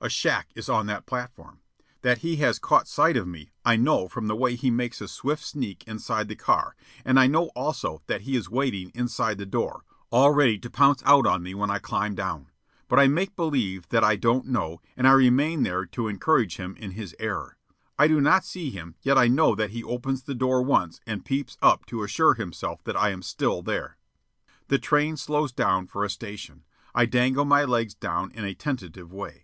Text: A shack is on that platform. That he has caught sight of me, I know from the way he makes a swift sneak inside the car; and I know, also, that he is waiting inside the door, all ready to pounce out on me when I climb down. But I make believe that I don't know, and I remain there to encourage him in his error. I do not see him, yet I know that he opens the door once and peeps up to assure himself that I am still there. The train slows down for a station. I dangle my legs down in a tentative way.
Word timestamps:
A 0.00 0.08
shack 0.08 0.50
is 0.54 0.70
on 0.70 0.86
that 0.86 1.04
platform. 1.04 1.60
That 2.00 2.20
he 2.24 2.36
has 2.36 2.58
caught 2.58 2.88
sight 2.88 3.18
of 3.18 3.28
me, 3.28 3.50
I 3.66 3.76
know 3.76 4.08
from 4.08 4.28
the 4.28 4.34
way 4.34 4.54
he 4.54 4.70
makes 4.70 5.02
a 5.02 5.08
swift 5.08 5.44
sneak 5.44 5.84
inside 5.86 6.28
the 6.28 6.34
car; 6.36 6.74
and 7.04 7.20
I 7.20 7.26
know, 7.26 7.48
also, 7.54 8.00
that 8.06 8.22
he 8.22 8.34
is 8.34 8.48
waiting 8.48 8.92
inside 8.94 9.36
the 9.36 9.44
door, 9.44 9.84
all 10.08 10.30
ready 10.30 10.58
to 10.60 10.70
pounce 10.70 11.02
out 11.04 11.26
on 11.26 11.42
me 11.42 11.54
when 11.54 11.68
I 11.70 11.80
climb 11.80 12.14
down. 12.14 12.46
But 12.88 12.98
I 12.98 13.08
make 13.08 13.36
believe 13.36 13.86
that 13.90 14.02
I 14.02 14.16
don't 14.16 14.46
know, 14.46 14.80
and 14.96 15.06
I 15.06 15.12
remain 15.12 15.64
there 15.64 15.84
to 15.84 16.08
encourage 16.08 16.56
him 16.56 16.74
in 16.78 16.92
his 16.92 17.14
error. 17.20 17.58
I 17.98 18.08
do 18.08 18.22
not 18.22 18.46
see 18.46 18.70
him, 18.70 18.94
yet 19.02 19.18
I 19.18 19.28
know 19.28 19.54
that 19.54 19.72
he 19.72 19.84
opens 19.84 20.22
the 20.22 20.34
door 20.34 20.62
once 20.62 20.98
and 21.06 21.26
peeps 21.26 21.58
up 21.60 21.84
to 21.88 22.02
assure 22.02 22.32
himself 22.32 22.82
that 22.84 22.96
I 22.96 23.10
am 23.10 23.20
still 23.20 23.60
there. 23.60 23.98
The 24.68 24.78
train 24.78 25.18
slows 25.18 25.52
down 25.52 25.88
for 25.88 26.04
a 26.04 26.08
station. 26.08 26.64
I 26.94 27.04
dangle 27.04 27.44
my 27.44 27.64
legs 27.66 27.92
down 27.94 28.30
in 28.30 28.46
a 28.46 28.54
tentative 28.54 29.12
way. 29.12 29.42